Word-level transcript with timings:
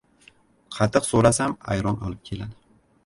•Qatiq 0.77 1.05
so‘rasam 1.09 1.53
ayron 1.75 2.03
olib 2.09 2.25
keladi. 2.31 2.59